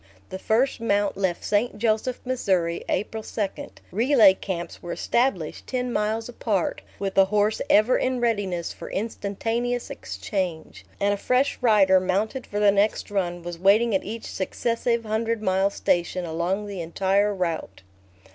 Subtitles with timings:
[0.29, 1.77] The first mount left St.
[1.77, 3.47] Joseph, Missouri, April 2;
[3.91, 9.91] relay camps were established ten miles apart, with a horse ever in readiness for instantaneous
[9.91, 15.05] exchange, and a fresh rider, mounted for the next run, was waiting at each successive
[15.05, 17.83] hundred mile station along the entire route.